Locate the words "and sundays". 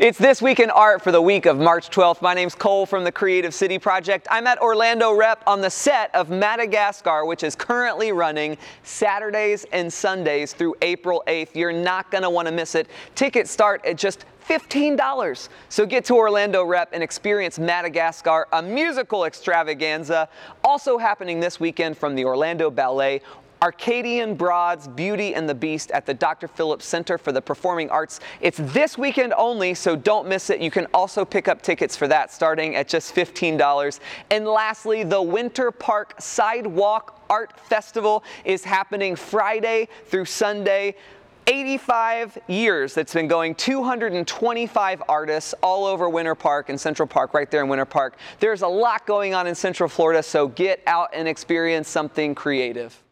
9.70-10.52